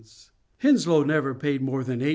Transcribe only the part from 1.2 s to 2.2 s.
paid more than ^8.